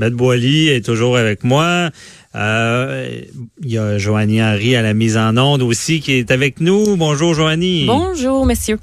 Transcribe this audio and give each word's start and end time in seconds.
Matt 0.00 0.14
Boily 0.14 0.68
est 0.70 0.82
toujours 0.82 1.18
avec 1.18 1.44
moi. 1.44 1.90
Euh, 2.34 3.20
il 3.62 3.70
y 3.70 3.76
a 3.76 3.98
Joanie 3.98 4.42
Henry 4.42 4.74
à 4.74 4.80
la 4.80 4.94
mise 4.94 5.18
en 5.18 5.36
onde 5.36 5.60
aussi 5.60 6.00
qui 6.00 6.12
est 6.12 6.30
avec 6.30 6.58
nous. 6.58 6.96
Bonjour 6.96 7.34
Joanie. 7.34 7.84
Bonjour, 7.86 8.46
messieurs. 8.46 8.78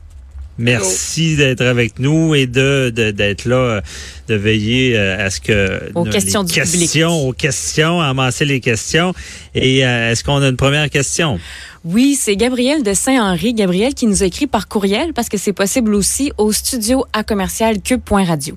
Merci 0.60 1.36
d'être 1.36 1.62
avec 1.62 1.98
nous 1.98 2.36
et 2.36 2.46
de 2.46 2.92
de- 2.96 3.10
d'être 3.10 3.46
là, 3.46 3.82
de 4.28 4.36
veiller 4.36 4.96
euh, 4.96 5.26
à 5.26 5.32
ce 5.32 5.40
que 5.42 5.80
Aux 5.96 6.04
questions 6.04 6.42
les 6.44 6.48
du 6.48 6.54
public. 6.62 6.80
questions, 6.82 7.28
aux 7.28 7.34
questions, 7.34 8.00
à 8.00 8.08
amasser 8.10 8.46
les 8.46 8.60
questions. 8.60 9.14
Et 9.56 9.84
euh, 9.88 10.12
est-ce 10.12 10.24
qu'on 10.24 10.42
a 10.44 10.48
une 10.48 10.56
première 10.56 10.90
question? 10.92 11.40
Oui, 11.86 12.16
c'est 12.20 12.36
Gabriel 12.36 12.84
de 12.84 12.94
Saint-Henri. 12.94 13.54
Gabriel 13.54 13.94
qui 13.94 14.08
nous 14.08 14.24
a 14.24 14.26
écrit 14.26 14.48
par 14.48 14.68
courriel 14.68 15.14
parce 15.14 15.30
que 15.30 15.38
c'est 15.38 15.54
possible 15.54 15.94
aussi 15.94 16.32
au 16.38 16.52
studio 16.52 17.06
à 17.14 17.24
commercial 17.24 17.82
cube.radio. 17.82 18.56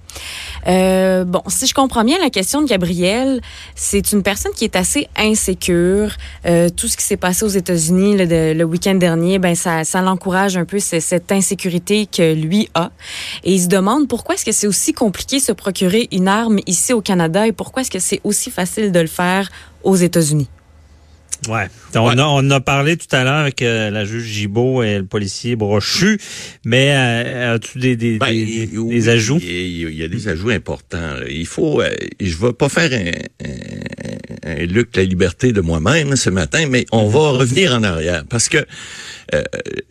Euh, 0.67 1.25
bon, 1.25 1.43
si 1.49 1.67
je 1.67 1.75
comprends 1.75 2.05
bien 2.05 2.19
la 2.19 2.31
question 2.31 2.63
de 2.63 2.67
Gabriel, 2.67 3.41
c'est 3.75 4.13
une 4.13 4.23
personne 4.23 4.53
qui 4.53 4.65
est 4.65 4.75
assez 4.75 5.09
insécure. 5.17 6.13
Euh, 6.47 6.69
tout 6.71 6.89
ce 6.89 6.97
qui 6.97 7.05
s'est 7.05 7.19
passé 7.19 7.45
aux 7.45 7.49
États-Unis 7.49 8.17
le, 8.17 8.55
le 8.55 8.65
week-end 8.65 8.95
dernier, 8.95 9.39
ben 9.39 9.55
ça, 9.55 9.85
ça 9.85 10.01
l'encourage 10.01 10.57
un 10.57 10.65
peu 10.65 10.79
cette 10.79 11.31
insécurité 11.31 12.07
que 12.07 12.35
lui 12.35 12.69
a. 12.75 12.91
Et 13.45 13.55
il 13.55 13.61
se 13.61 13.69
demande 13.69 14.09
pourquoi 14.09 14.35
est-ce 14.35 14.45
que 14.45 14.53
c'est 14.53 14.67
aussi 14.67 14.93
compliqué 14.93 15.37
de 15.37 15.43
se 15.43 15.53
procurer 15.53 16.09
une 16.11 16.29
arme 16.29 16.61
ici 16.67 16.93
au 16.93 17.01
Canada 17.01 17.47
et 17.47 17.53
pourquoi 17.53 17.83
est-ce 17.83 17.91
que 17.91 17.99
c'est 17.99 18.21
aussi 18.25 18.51
facile 18.51 18.93
de 18.93 19.01
le 19.01 19.07
faire 19.07 19.51
aux 19.83 19.97
États-Unis. 19.97 20.49
Ouais. 21.49 21.67
On, 21.95 22.09
A, 22.19 22.25
on 22.27 22.51
a 22.51 22.61
parlé 22.61 22.97
tout 22.97 23.07
à 23.13 23.25
l'heure 23.25 23.35
avec 23.35 23.63
euh, 23.63 23.91
la 23.91 24.05
juge 24.05 24.25
Gibault 24.25 24.83
et 24.83 24.99
le 24.99 25.07
policier 25.07 25.57
Brochu, 25.57 26.19
mais 26.65 26.91
euh, 26.95 27.55
as-tu 27.55 27.79
des, 27.79 27.97
des, 27.97 28.19
Ben, 28.19 28.27
des- 28.31 28.67
des- 28.67 28.79
oui, 28.79 28.95
des 28.95 29.09
ajouts? 29.09 29.39
Il 29.43 29.49
y 29.79 29.85
a- 29.87 29.89
il 29.89 29.97
y 29.97 30.05
a 30.05 30.09
des 30.09 30.29
ajouts 30.29 30.51
importants. 30.51 31.17
Il 31.29 31.47
faut, 31.47 31.81
euh, 31.81 31.89
je 32.21 32.37
vais 32.37 32.53
pas 32.53 32.69
faire 32.69 32.91
un, 32.93 33.47
un, 33.47 33.49
un 34.45 34.67
Luc 34.67 34.97
la 34.97 35.05
liberté 35.05 35.53
de 35.53 35.61
moi-même 35.61 36.17
ce 36.17 36.31
matin, 36.31 36.67
mais 36.69 36.87
on 36.93 37.09
va 37.09 37.31
revenir 37.31 37.75
en 37.75 37.83
arrière 37.83 38.25
parce 38.29 38.49
que 38.49 38.59
euh, 39.35 39.43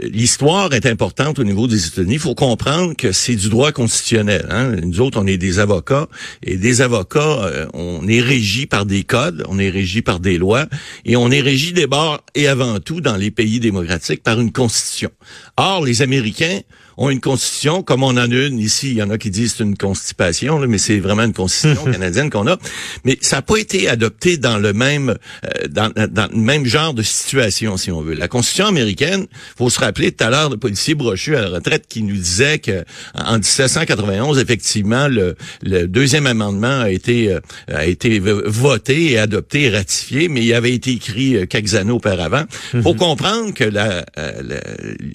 l'histoire 0.02 0.74
est 0.74 0.86
importante 0.86 1.40
au 1.40 1.44
niveau 1.44 1.68
des 1.68 1.88
États-Unis. 1.88 2.16
Il 2.16 2.20
faut 2.20 2.36
comprendre 2.36 2.96
que 2.96 3.12
c'est 3.12 3.36
du 3.36 3.50
droit 3.50 3.72
constitutionnel. 3.72 4.46
Hein? 4.50 4.76
Nous 4.84 5.00
autres, 5.02 5.20
on 5.22 5.28
est 5.28 5.38
des 5.38 5.60
avocats 5.60 6.08
et 6.44 6.58
des 6.58 6.82
avocats, 6.82 7.20
euh, 7.20 7.68
on 7.74 8.08
est 8.08 8.22
régi 8.22 8.66
par 8.66 8.86
des 8.86 9.04
codes, 9.04 9.44
on 9.48 9.60
est 9.60 9.70
régi 9.70 10.02
par 10.02 10.20
des 10.20 10.38
lois 10.38 10.66
et 11.06 11.16
on 11.16 11.32
est 11.32 11.42
régi 11.42 11.74
d'abord 11.74 12.22
et 12.36 12.48
avant 12.48 12.80
tout 12.80 13.02
dans 13.02 13.16
les 13.16 13.32
pays 13.32 13.60
démocratiques 13.60 14.24
par 14.24 14.40
une 14.40 14.52
constitution. 14.52 15.12
Or, 15.58 15.86
les 15.86 16.02
Américains 16.02 16.62
ont 17.02 17.10
une 17.10 17.20
constitution, 17.22 17.82
comme 17.82 18.04
on 18.04 18.10
en 18.10 18.18
a 18.18 18.26
une 18.28 18.60
ici. 18.60 18.90
Il 18.92 18.98
y 18.98 19.02
en 19.04 19.10
a 19.10 19.18
qui 19.18 19.30
disent 19.32 19.56
c'est 19.58 19.64
une 19.64 19.78
constipation, 19.78 20.60
là, 20.60 20.68
mais 20.68 20.78
c'est 20.78 21.00
vraiment 21.00 21.24
une 21.24 21.34
constitution 21.34 21.86
canadienne 21.92 22.30
qu'on 22.30 22.46
a. 22.48 22.58
Mais 23.06 23.18
ça 23.22 23.38
n'a 23.38 23.42
pas 23.42 23.58
été 23.58 23.88
adopté 23.90 24.38
dans 24.38 24.58
le 24.58 24.74
même 24.74 25.10
euh, 25.46 25.68
dans, 25.70 25.90
dans 25.94 26.28
le 26.32 26.38
même 26.38 26.66
genre 26.66 26.94
de 26.94 27.02
situation, 27.02 27.78
si 27.78 27.90
on 27.92 28.02
veut. 28.02 28.14
La 28.14 28.28
constitution 28.28 28.66
américaine, 28.68 29.26
faut 29.58 29.70
se 29.70 29.80
rappeler 29.80 30.12
tout 30.12 30.24
à 30.26 30.30
l'heure 30.30 30.50
le 30.50 30.58
policier 30.58 30.94
brochu 30.94 31.36
à 31.36 31.42
la 31.42 31.50
retraite 31.50 31.86
qui 31.88 32.04
nous 32.04 32.16
disait 32.18 32.60
que 32.60 32.84
en 33.16 33.38
1791, 33.38 34.38
effectivement, 34.40 35.08
le, 35.08 35.36
le 35.64 35.88
deuxième 35.88 36.28
amendement 36.28 36.82
a 36.82 36.90
été 36.92 37.32
euh, 37.32 37.40
a 37.74 37.86
été 37.86 38.20
voté 38.20 39.12
et 39.14 39.18
adopté 39.18 39.64
et 39.64 39.70
ratifié, 39.70 40.28
mais 40.28 40.44
il 40.44 40.54
avait 40.54 40.74
été 40.74 40.92
écrit 40.92 41.38
euh, 41.38 41.46
quelques 41.46 41.76
années 41.76 41.92
auparavant. 41.92 42.44
Faut 42.84 42.94
comprendre 42.94 43.54
que 43.54 43.64
la, 43.64 44.06
euh, 44.18 44.32
la- 44.44 44.60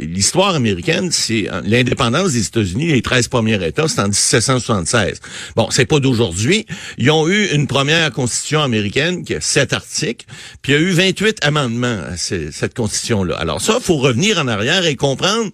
l'histoire 0.06 0.54
américaine, 0.54 1.10
c'est 1.12 1.48
l'indépendance 1.76 2.32
des 2.32 2.46
États-Unis, 2.46 2.86
les 2.92 3.02
13 3.02 3.28
premiers 3.28 3.64
États, 3.66 3.88
c'est 3.88 4.00
en 4.00 4.08
1776. 4.08 5.20
Bon, 5.56 5.68
c'est 5.70 5.86
pas 5.86 6.00
d'aujourd'hui. 6.00 6.66
Ils 6.98 7.10
ont 7.10 7.28
eu 7.28 7.46
une 7.52 7.66
première 7.66 8.10
constitution 8.12 8.60
américaine 8.62 9.24
qui 9.24 9.34
a 9.34 9.40
sept 9.40 9.72
articles, 9.72 10.26
puis 10.62 10.72
il 10.72 10.74
y 10.76 10.78
a 10.78 10.80
eu 10.80 10.90
28 10.90 11.38
amendements 11.42 12.00
à 12.12 12.16
ce- 12.16 12.50
cette 12.50 12.74
constitution-là. 12.74 13.36
Alors 13.36 13.60
ça, 13.60 13.78
faut 13.80 13.96
revenir 13.96 14.38
en 14.38 14.48
arrière 14.48 14.86
et 14.86 14.96
comprendre. 14.96 15.50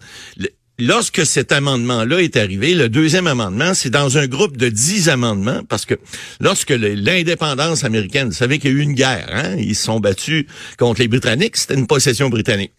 Lorsque 0.82 1.26
cet 1.26 1.52
amendement-là 1.52 2.22
est 2.22 2.38
arrivé, 2.38 2.74
le 2.74 2.88
deuxième 2.88 3.26
amendement, 3.26 3.74
c'est 3.74 3.90
dans 3.90 4.16
un 4.16 4.26
groupe 4.26 4.56
de 4.56 4.70
dix 4.70 5.10
amendements, 5.10 5.60
parce 5.68 5.84
que 5.84 5.94
lorsque 6.40 6.70
l'indépendance 6.70 7.84
américaine, 7.84 8.28
vous 8.28 8.34
savez 8.34 8.58
qu'il 8.58 8.70
y 8.70 8.74
a 8.74 8.76
eu 8.78 8.80
une 8.80 8.94
guerre, 8.94 9.28
hein, 9.30 9.56
ils 9.58 9.74
se 9.76 9.84
sont 9.84 10.00
battus 10.00 10.46
contre 10.78 11.02
les 11.02 11.08
Britanniques, 11.08 11.58
c'était 11.58 11.74
une 11.74 11.86
possession 11.86 12.30
britannique. 12.30 12.72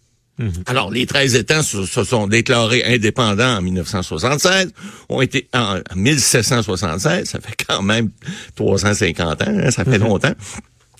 Alors, 0.65 0.91
les 0.91 1.05
13 1.05 1.35
États 1.35 1.63
se, 1.63 1.85
se 1.85 2.03
sont 2.03 2.27
déclarés 2.27 2.83
indépendants 2.83 3.57
en 3.57 3.61
1976, 3.61 4.73
ont 5.09 5.21
été 5.21 5.47
en 5.53 5.79
1776, 5.95 7.29
ça 7.29 7.39
fait 7.39 7.55
quand 7.67 7.81
même 7.81 8.09
350 8.55 9.41
ans, 9.41 9.45
hein, 9.47 9.71
ça 9.71 9.85
fait 9.85 9.97
longtemps. 9.97 10.33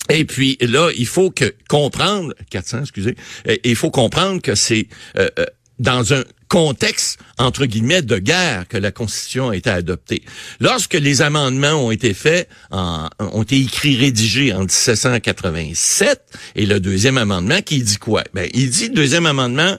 Et 0.10 0.26
puis 0.26 0.58
là, 0.62 0.90
il 0.98 1.06
faut 1.08 1.32
que 1.32 1.54
comprendre 1.70 2.34
400, 2.50 2.82
excusez, 2.82 3.16
il 3.64 3.76
faut 3.76 3.92
comprendre 3.92 4.42
que 4.42 4.56
c'est 4.56 4.88
euh, 5.18 5.30
euh, 5.40 5.46
dans 5.80 6.14
un 6.14 6.24
contexte 6.52 7.18
entre 7.38 7.66
guillemets 7.66 8.02
de 8.02 8.18
guerre 8.18 8.68
que 8.68 8.78
la 8.78 8.92
Constitution 8.92 9.50
a 9.52 9.56
été 9.56 9.70
adoptée. 9.70 10.22
Lorsque 10.60 10.96
les 10.96 11.22
amendements 11.22 11.86
ont 11.88 11.92
été 11.92 12.14
faits, 12.14 12.50
ont 12.72 13.42
été 13.42 13.58
écrits, 13.62 13.96
rédigés 13.96 14.52
en 14.52 14.60
1787, 14.60 16.22
et 16.56 16.66
le 16.66 16.82
deuxième 16.82 17.18
amendement 17.18 17.62
qui 17.62 17.82
dit 17.82 17.96
quoi? 17.98 18.26
Ben, 18.34 18.50
il 18.54 18.70
dit 18.70 18.90
deuxième 18.90 19.26
amendement, 19.26 19.78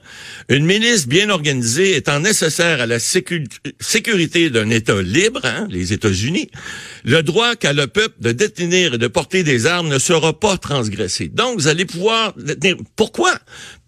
une 0.48 0.64
milice 0.64 1.06
bien 1.06 1.28
organisée 1.28 1.94
étant 1.94 2.20
nécessaire 2.20 2.80
à 2.80 2.86
la 2.86 2.98
sécu- 2.98 3.46
sécurité 3.78 4.48
d'un 4.48 4.70
État 4.70 5.00
libre, 5.02 5.42
hein, 5.44 5.68
les 5.70 5.92
États-Unis, 5.92 6.50
le 7.04 7.22
droit 7.22 7.54
qu'a 7.54 7.74
le 7.74 7.86
peuple 7.86 8.16
de 8.20 8.32
détenir 8.32 8.94
et 8.94 8.98
de 8.98 9.08
porter 9.08 9.42
des 9.42 9.66
armes 9.66 9.88
ne 9.88 9.98
sera 9.98 10.38
pas 10.40 10.56
transgressé. 10.56 11.28
Donc, 11.28 11.58
vous 11.58 11.68
allez 11.68 11.84
pouvoir 11.84 12.32
détenir. 12.38 12.76
Pourquoi? 12.96 13.38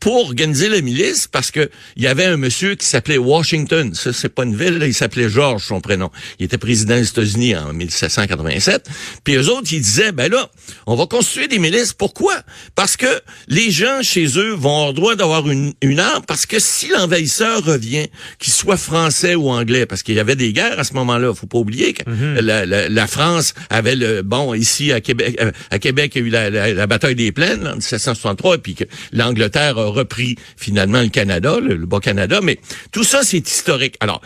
Pour 0.01 0.17
organiser 0.17 0.69
la 0.69 0.83
milice, 0.83 1.29
parce 1.29 1.51
que 1.51 1.71
il 1.97 2.03
y 2.03 2.07
avait 2.07 2.27
un 2.27 2.37
monsieur 2.37 2.74
qui 2.77 2.87
s'appelait 2.87 3.19
Washington. 3.19 3.95
Ça, 3.95 4.13
c'est 4.13 4.29
pas 4.29 4.45
une 4.45 4.57
ville, 4.57 4.79
là, 4.79 4.87
il 4.87 4.95
s'appelait 4.95 5.29
George, 5.29 5.63
son 5.63 5.81
prénom. 5.81 6.11
Il 6.39 6.45
était 6.47 6.59
président 6.59 6.97
des 6.97 7.09
États-Unis 7.09 7.57
en 7.57 7.73
1787. 7.73 8.89
Puis 9.25 9.35
eux 9.37 9.49
autres, 9.51 9.73
ils 9.73 9.81
disaient, 9.81 10.13
ben 10.13 10.31
là, 10.31 10.51
on 10.87 10.95
va 10.97 11.07
constituer 11.07 11.49
des 11.49 11.59
milices. 11.59 11.93
Pourquoi? 11.93 12.35
Parce 12.75 12.97
que 12.97 13.07
les 13.49 13.71
gens 13.71 14.03
chez 14.03 14.27
eux 14.39 14.53
vont 14.55 14.75
avoir 14.75 14.93
droit 14.95 15.17
d'avoir 15.17 15.49
une, 15.51 15.73
une 15.83 16.01
arme, 16.01 16.25
parce 16.27 16.47
que 16.47 16.59
si 16.59 16.89
l'envahisseur 16.89 17.65
revient, 17.65 18.07
qu'il 18.39 18.53
soit 18.53 18.77
français 18.77 19.35
ou 19.35 19.49
anglais, 19.51 19.87
parce 19.87 20.03
qu'il 20.03 20.15
y 20.15 20.21
avait 20.21 20.37
des 20.37 20.53
guerres 20.53 20.79
à 20.79 20.85
ce 20.85 20.95
moment-là, 20.95 21.35
faut 21.35 21.47
pas 21.47 21.59
oublier 21.59 21.93
que 21.95 22.03
la, 22.41 22.67
la- 22.67 22.89
la 22.89 23.07
France 23.07 23.55
avait 23.71 23.97
le, 23.97 24.23
bon, 24.23 24.55
ici 24.55 24.93
à 24.93 25.01
Québec, 25.01 25.37
euh, 25.41 25.51
à 25.71 25.79
Québec, 25.79 26.13
il 26.15 26.21
y 26.21 26.25
a 26.25 26.27
eu 26.27 26.31
la, 26.31 26.51
la- 26.51 26.73
la 26.75 26.87
bataille 26.87 27.15
des 27.15 27.33
plaines, 27.33 27.63
là, 27.65 27.71
en 27.73 27.77
1763, 27.77 28.59
puis 28.59 28.75
que 28.75 28.85
l'Angleterre 29.13 29.79
a 29.79 29.87
repris 29.87 30.37
finalement 30.57 31.01
le 31.03 31.09
Canada, 31.09 31.57
le, 31.61 31.77
le 31.77 31.87
Bas-Canada, 31.87 32.41
mais 32.43 32.59
tout 32.93 33.05
ça, 33.05 33.23
c'est 33.23 33.49
historique. 33.49 33.97
Alors, 34.01 34.21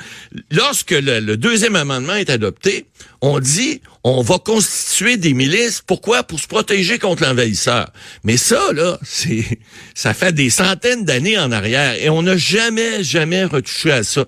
lorsque 0.51 0.91
le, 0.91 1.37
deuxième 1.37 1.77
amendement 1.77 2.15
est 2.15 2.31
adopté, 2.31 2.87
on 3.21 3.41
dit, 3.41 3.81
on 4.05 4.23
va 4.23 4.39
constituer 4.39 5.17
des 5.17 5.35
milices. 5.35 5.83
Pourquoi? 5.87 6.23
Pour 6.23 6.41
se 6.41 6.47
protéger 6.47 6.99
contre 6.99 7.25
l'envahisseur. 7.25 7.91
Mais 8.25 8.37
ça, 8.37 8.73
là, 8.73 8.99
c'est, 9.03 9.45
ça 9.95 10.15
fait 10.15 10.33
des 10.33 10.51
centaines 10.51 11.05
d'années 11.05 11.39
en 11.39 11.53
arrière 11.53 11.95
et 12.03 12.09
on 12.11 12.23
n'a 12.23 12.37
jamais, 12.37 13.03
jamais 13.03 13.45
retouché 13.45 13.93
à 13.93 14.03
ça. 14.03 14.25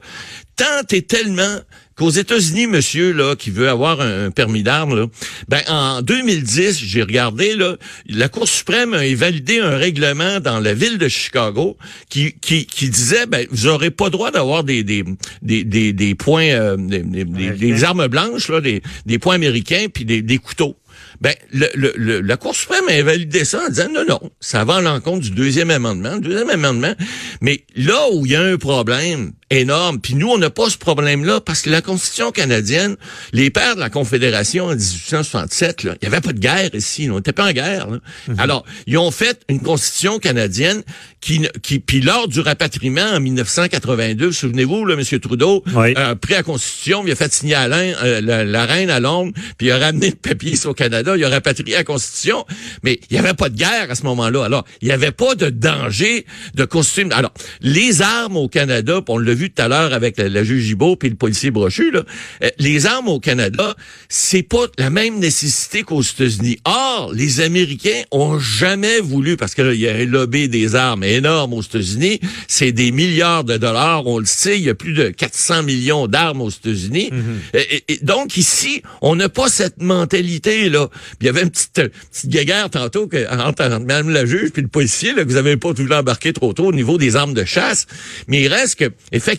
Tant 0.56 0.82
et 0.90 1.02
tellement 1.02 1.60
qu'aux 2.00 2.08
États-Unis, 2.08 2.66
monsieur, 2.66 3.12
là, 3.12 3.36
qui 3.36 3.50
veut 3.50 3.68
avoir 3.68 4.00
un, 4.00 4.24
un 4.26 4.30
permis 4.30 4.62
d'armes, 4.62 5.08
ben, 5.48 5.60
en 5.68 6.00
2010, 6.00 6.82
j'ai 6.82 7.02
regardé, 7.02 7.54
là, 7.54 7.76
la 8.08 8.30
Cour 8.30 8.48
suprême 8.48 8.94
a 8.94 9.02
validé 9.14 9.60
un 9.60 9.76
règlement 9.76 10.40
dans 10.40 10.60
la 10.60 10.72
ville 10.72 10.96
de 10.96 11.08
Chicago 11.08 11.76
qui, 12.08 12.32
qui, 12.40 12.64
qui 12.64 12.88
disait, 12.88 13.26
ben, 13.26 13.46
vous 13.50 13.66
aurez 13.66 13.90
pas 13.90 14.08
droit 14.08 14.30
d'avoir 14.30 14.64
des, 14.64 14.82
des, 14.82 15.04
des, 15.42 15.62
des, 15.62 15.92
des 15.92 16.14
points, 16.14 16.48
euh, 16.48 16.76
des, 16.78 17.00
des- 17.00 17.24
des- 17.26 17.50
des 17.50 17.84
armes 17.84 18.06
blanches, 18.08 18.48
là, 18.48 18.62
des, 18.62 18.80
des 19.04 19.18
points 19.18 19.34
américains 19.34 19.88
puis 19.92 20.06
des, 20.06 20.22
des 20.22 20.38
couteaux. 20.38 20.76
Ben, 21.20 21.34
le, 21.52 21.66
le- 21.74 21.92
le- 21.96 22.20
la 22.22 22.36
Cour 22.38 22.56
suprême 22.56 22.84
a 22.88 22.92
invalidé 22.92 23.44
ça 23.44 23.60
en 23.66 23.68
disant 23.68 23.88
non, 23.92 24.04
non, 24.08 24.20
ça 24.40 24.64
va 24.64 24.76
à 24.76 24.80
l'encontre 24.80 25.20
du 25.20 25.32
deuxième 25.32 25.70
amendement. 25.70 26.16
Deuxième 26.16 26.48
amendement, 26.48 26.94
mais 27.42 27.64
là 27.76 28.06
où 28.12 28.24
il 28.24 28.32
y 28.32 28.36
a 28.36 28.42
un 28.42 28.56
problème, 28.56 29.32
énorme. 29.50 30.00
Puis 30.00 30.14
nous, 30.14 30.28
on 30.28 30.38
n'a 30.38 30.50
pas 30.50 30.70
ce 30.70 30.78
problème-là 30.78 31.40
parce 31.40 31.62
que 31.62 31.70
la 31.70 31.82
Constitution 31.82 32.30
canadienne, 32.30 32.96
les 33.32 33.50
pères 33.50 33.74
de 33.74 33.80
la 33.80 33.90
Confédération 33.90 34.66
en 34.66 34.74
1867, 34.76 35.82
il 35.84 35.96
n'y 36.02 36.08
avait 36.08 36.20
pas 36.20 36.32
de 36.32 36.38
guerre 36.38 36.70
ici. 36.74 37.08
On 37.10 37.16
n'était 37.16 37.32
pas 37.32 37.46
en 37.48 37.52
guerre. 37.52 37.88
Mhm. 37.88 38.36
Alors, 38.38 38.64
ils 38.86 38.96
ont 38.98 39.10
fait 39.10 39.40
une 39.48 39.60
Constitution 39.60 40.18
canadienne 40.18 40.82
qui, 41.20 41.46
qui 41.62 41.80
puis 41.80 42.00
lors 42.00 42.28
du 42.28 42.40
rapatriement 42.40 43.02
en 43.02 43.20
1982, 43.20 44.32
souvenez-vous, 44.32 44.84
là, 44.86 44.94
M. 44.94 45.20
Trudeau 45.20 45.62
Oui. 45.74 45.94
a 45.96 46.14
pris 46.16 46.34
la 46.34 46.42
Constitution, 46.42 47.02
il 47.04 47.12
a 47.12 47.16
fait 47.16 47.32
signer 47.32 47.54
Alain, 47.54 47.92
euh, 48.02 48.20
la, 48.20 48.44
la 48.44 48.64
reine 48.66 48.88
à 48.90 49.00
Londres, 49.00 49.32
puis 49.58 49.66
il 49.66 49.70
a 49.72 49.78
ramené 49.78 50.10
le 50.10 50.16
papier 50.16 50.54
au 50.64 50.72
Canada, 50.74 51.16
il 51.16 51.24
a 51.24 51.28
rapatrié 51.28 51.74
la 51.74 51.84
Constitution, 51.84 52.44
mais 52.82 53.00
il 53.10 53.14
n'y 53.14 53.18
avait 53.18 53.34
pas 53.34 53.48
de 53.48 53.56
guerre 53.56 53.90
à 53.90 53.94
ce 53.94 54.02
moment-là. 54.04 54.44
Alors, 54.44 54.64
il 54.80 54.88
n'y 54.88 54.92
avait 54.92 55.10
pas 55.12 55.34
de 55.34 55.50
danger 55.50 56.24
de 56.54 56.64
constituer. 56.64 57.06
Alors, 57.12 57.32
les 57.60 58.00
armes 58.02 58.36
au 58.36 58.48
Canada, 58.48 59.00
on 59.08 59.18
l'a 59.18 59.34
vu 59.40 59.50
tout 59.50 59.62
à 59.62 59.68
l'heure 59.68 59.92
avec 59.92 60.16
la, 60.18 60.28
la 60.28 60.44
juge 60.44 60.64
Gibault 60.64 60.96
puis 60.96 61.08
le 61.08 61.14
policier 61.16 61.50
Brochu, 61.50 61.90
là, 61.90 62.02
euh, 62.44 62.48
les 62.58 62.86
armes 62.86 63.08
au 63.08 63.20
Canada, 63.20 63.74
c'est 64.08 64.42
pas 64.42 64.66
la 64.78 64.90
même 64.90 65.18
nécessité 65.18 65.82
qu'aux 65.82 66.02
États-Unis. 66.02 66.58
Or, 66.64 67.12
les 67.14 67.40
Américains 67.40 68.02
ont 68.10 68.38
jamais 68.38 69.00
voulu, 69.00 69.36
parce 69.36 69.54
que 69.54 69.62
là, 69.62 69.72
il 69.74 69.80
y 69.80 69.88
a 69.88 69.94
un 69.94 70.04
lobby 70.04 70.48
des 70.48 70.74
armes 70.74 71.04
énorme 71.04 71.54
aux 71.54 71.62
États-Unis, 71.62 72.20
c'est 72.48 72.72
des 72.72 72.92
milliards 72.92 73.44
de 73.44 73.56
dollars, 73.56 74.06
on 74.06 74.18
le 74.18 74.26
sait, 74.26 74.56
il 74.58 74.64
y 74.64 74.68
a 74.70 74.74
plus 74.74 74.92
de 74.92 75.08
400 75.08 75.62
millions 75.62 76.06
d'armes 76.06 76.40
aux 76.42 76.50
États-Unis. 76.50 77.10
et- 77.54 77.84
et 77.88 77.98
donc 78.02 78.36
ici, 78.36 78.82
on 79.02 79.16
n'a 79.16 79.28
pas 79.28 79.48
cette 79.48 79.80
mentalité 79.82 80.68
là. 80.68 80.88
Il 81.20 81.26
y 81.26 81.28
avait 81.28 81.42
une 81.42 81.50
petite, 81.50 81.78
euh, 81.78 81.88
petite 82.12 82.30
guéguerre 82.30 82.70
tantôt 82.70 83.06
que, 83.06 83.26
entre 83.40 83.68
Mme 83.68 84.10
la 84.10 84.24
juge 84.26 84.50
puis 84.50 84.62
le 84.62 84.68
policier 84.68 85.12
là, 85.14 85.22
que 85.24 85.28
vous 85.28 85.36
avez 85.36 85.56
pas 85.56 85.72
voulu 85.72 85.92
embarquer 85.94 86.32
trop 86.32 86.52
tôt 86.52 86.66
au 86.66 86.72
niveau 86.72 86.98
des 86.98 87.16
armes 87.16 87.34
de 87.34 87.44
chasse. 87.44 87.86
Mais 88.28 88.42
il 88.42 88.48
reste 88.48 88.76
que 88.76 88.90
effectivement 89.12 89.29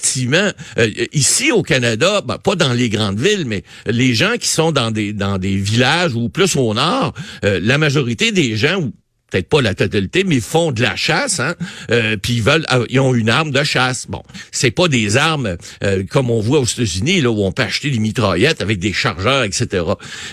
euh, 0.78 0.90
ici 1.14 1.52
au 1.52 1.64
Canada, 1.64 2.22
ben, 2.22 2.38
pas 2.38 2.56
dans 2.56 2.74
les 2.74 2.90
grandes 2.90 3.20
villes, 3.20 3.46
mais 3.46 3.64
les 3.86 4.14
gens 4.14 4.38
qui 4.40 4.48
sont 4.48 4.72
dans 4.72 4.92
des 4.92 5.14
dans 5.14 5.38
des 5.38 5.56
villages 5.56 6.16
ou 6.16 6.30
plus 6.30 6.56
au 6.56 6.74
nord, 6.74 7.14
euh, 7.46 7.60
la 7.62 7.78
majorité 7.78 8.32
des 8.32 8.56
gens 8.56 8.92
peut-être 9.32 9.50
pas 9.50 9.62
la 9.62 9.74
totalité, 9.74 10.24
mais 10.24 10.40
font 10.42 10.72
de 10.72 10.82
la 10.82 10.96
chasse, 10.96 11.40
hein, 11.40 11.56
euh, 11.90 12.18
puis 12.22 12.34
ils 12.34 12.44
veulent, 12.44 12.66
euh, 12.72 12.86
ils 12.90 13.00
ont 13.00 13.16
une 13.16 13.30
arme 13.30 13.52
de 13.52 13.64
chasse. 13.64 14.06
Bon, 14.10 14.22
c'est 14.52 14.72
pas 14.72 14.88
des 14.88 15.18
armes 15.18 15.58
euh, 15.84 16.04
comme 16.10 16.30
on 16.30 16.42
voit 16.42 16.60
aux 16.60 16.66
États-Unis, 16.66 17.22
là 17.22 17.32
où 17.32 17.44
on 17.44 17.52
peut 17.52 17.64
acheter 17.64 17.90
des 17.90 18.00
mitraillettes 18.00 18.62
avec 18.62 18.80
des 18.80 18.94
chargeurs, 18.94 19.44
etc. 19.44 19.84